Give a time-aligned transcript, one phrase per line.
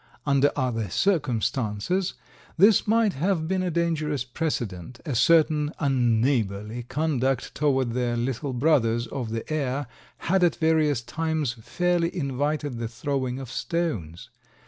[0.25, 2.15] Under other circumstances
[2.57, 9.05] this might have been a dangerous precedent, as certain unneighborly conduct toward their little brothers
[9.05, 9.85] of the air
[10.17, 14.31] had at various times fairly invited the throwing of stones.